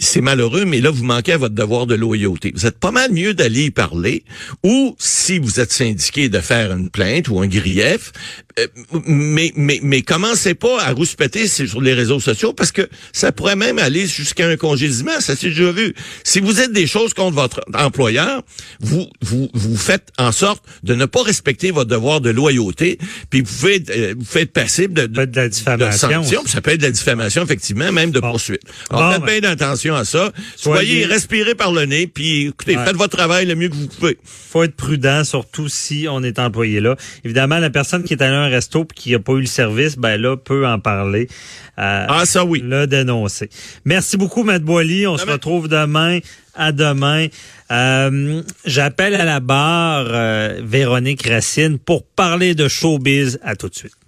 c'est 0.00 0.20
malheureux, 0.20 0.64
mais 0.64 0.80
là, 0.80 0.90
vous 0.90 1.04
manquez 1.04 1.32
à 1.32 1.36
votre 1.36 1.54
devoir 1.54 1.86
de 1.86 1.94
loyauté. 1.94 2.52
Vous 2.54 2.66
êtes 2.66 2.78
pas 2.78 2.90
mal 2.90 3.12
mieux 3.12 3.34
d'aller 3.34 3.64
y 3.64 3.70
parler, 3.70 4.24
ou 4.64 4.96
si 4.98 5.38
vous 5.38 5.60
êtes 5.60 5.72
syndiqué, 5.72 6.28
de 6.28 6.40
faire 6.40 6.72
une 6.72 6.90
plainte 6.90 7.28
ou 7.28 7.40
un 7.40 7.46
grief, 7.46 8.12
euh, 8.58 8.66
mais, 9.06 9.52
mais, 9.54 9.78
mais 9.82 10.02
commencez 10.02 10.54
pas 10.54 10.82
à 10.82 10.92
rouspéter 10.92 11.46
sur 11.46 11.80
les 11.80 11.92
réseaux 11.92 12.20
sociaux, 12.20 12.52
parce 12.52 12.72
que 12.72 12.88
ça 13.12 13.30
pourrait 13.30 13.56
même 13.56 13.78
aller 13.78 14.06
jusqu'à 14.06 14.48
un 14.48 14.56
congédiement, 14.56 15.20
ça 15.20 15.36
s'est 15.36 15.50
déjà 15.50 15.70
vu. 15.70 15.94
Si 16.24 16.40
vous 16.40 16.60
êtes 16.60 16.72
des 16.72 16.86
choses 16.86 17.14
contre 17.14 17.34
votre 17.34 17.60
employeur, 17.74 18.42
vous, 18.80 19.06
vous, 19.20 19.50
vous 19.52 19.76
faites 19.76 20.08
en 20.18 20.32
sorte 20.32 20.64
de 20.82 20.94
ne 20.94 21.04
pas 21.04 21.22
respecter 21.22 21.70
votre 21.70 21.90
devoir 21.90 22.20
de 22.20 22.30
loyauté, 22.30 22.98
puis 23.28 23.42
vous 23.42 23.52
pouvez 23.54 23.84
euh, 23.90 24.14
vous 24.18 24.24
faites 24.24 24.52
passible 24.52 24.94
de, 24.94 25.06
de, 25.06 25.36
la 25.36 25.48
diffamation. 25.48 26.22
ça 26.46 26.60
peut 26.60 26.70
être 26.70 26.80
de 26.80 26.86
la 26.86 26.90
diffamation, 26.90 27.44
effectivement, 27.44 27.92
même 27.92 28.10
de 28.10 28.20
poursuite. 28.20 28.62
Alors, 28.90 29.12
faites 29.12 29.22
ben 29.22 29.40
bien 29.40 29.50
attention 29.50 29.89
à 29.94 30.04
ça. 30.04 30.32
Soyez, 30.56 31.04
respirez 31.06 31.54
par 31.54 31.72
le 31.72 31.84
nez, 31.84 32.06
puis 32.06 32.48
écoutez, 32.48 32.74
faites 32.74 32.96
votre 32.96 33.16
travail 33.16 33.46
le 33.46 33.54
mieux 33.54 33.68
que 33.68 33.74
vous 33.74 33.86
pouvez. 33.86 34.18
faut 34.24 34.62
être 34.62 34.76
prudent, 34.76 35.24
surtout 35.24 35.68
si 35.68 36.06
on 36.10 36.22
est 36.22 36.38
employé 36.38 36.80
là. 36.80 36.96
Évidemment, 37.24 37.58
la 37.58 37.70
personne 37.70 38.04
qui 38.04 38.14
est 38.14 38.22
allée 38.22 38.34
à 38.34 38.42
un 38.42 38.48
resto 38.48 38.82
et 38.82 38.94
qui 38.94 39.12
n'a 39.12 39.18
pas 39.18 39.32
eu 39.32 39.40
le 39.40 39.46
service, 39.46 39.96
ben 39.96 40.20
là, 40.20 40.36
peut 40.36 40.66
en 40.66 40.78
parler. 40.78 41.28
Euh, 41.78 42.06
ah, 42.08 42.26
ça 42.26 42.44
oui. 42.44 42.62
Le 42.62 42.86
dénoncer. 42.86 43.48
Merci 43.84 44.16
beaucoup, 44.16 44.42
Matt 44.42 44.62
Boily. 44.62 45.06
On 45.06 45.16
se 45.16 45.26
retrouve 45.26 45.68
demain. 45.68 46.18
À 46.54 46.72
demain. 46.72 47.28
Euh, 47.70 48.42
J'appelle 48.64 49.14
à 49.14 49.24
la 49.24 49.40
barre 49.40 50.08
euh, 50.10 50.60
Véronique 50.62 51.26
Racine 51.26 51.78
pour 51.78 52.04
parler 52.04 52.54
de 52.54 52.68
showbiz. 52.68 53.38
À 53.42 53.56
tout 53.56 53.68
de 53.68 53.74
suite. 53.74 53.99